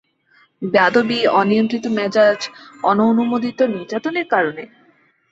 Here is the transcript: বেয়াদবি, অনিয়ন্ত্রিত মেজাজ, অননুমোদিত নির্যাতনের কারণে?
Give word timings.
বেয়াদবি, 0.61 1.19
অনিয়ন্ত্রিত 1.39 1.85
মেজাজ, 1.97 2.39
অননুমোদিত 2.83 3.59
নির্যাতনের 3.73 4.27
কারণে? 4.29 4.63